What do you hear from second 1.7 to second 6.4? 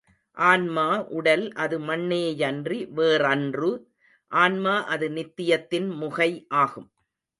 மண்ணேயன்றி வேறன்று ஆன்மா அது நித்தியத்தின் முகை